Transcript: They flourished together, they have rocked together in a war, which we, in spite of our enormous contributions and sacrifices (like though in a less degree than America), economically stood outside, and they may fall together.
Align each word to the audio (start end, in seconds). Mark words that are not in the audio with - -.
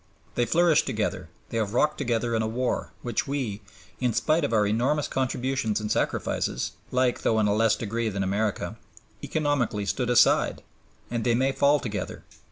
They 0.33 0.47
flourished 0.47 0.87
together, 0.87 1.29
they 1.49 1.57
have 1.57 1.75
rocked 1.75 1.99
together 1.99 2.33
in 2.35 2.41
a 2.41 2.47
war, 2.47 2.91
which 3.03 3.27
we, 3.27 3.61
in 3.99 4.13
spite 4.15 4.43
of 4.43 4.51
our 4.51 4.65
enormous 4.65 5.07
contributions 5.07 5.79
and 5.79 5.91
sacrifices 5.91 6.71
(like 6.89 7.21
though 7.21 7.39
in 7.39 7.45
a 7.45 7.53
less 7.53 7.75
degree 7.75 8.09
than 8.09 8.23
America), 8.23 8.77
economically 9.23 9.85
stood 9.85 10.09
outside, 10.09 10.63
and 11.11 11.23
they 11.23 11.35
may 11.35 11.51
fall 11.51 11.79
together. 11.79 12.23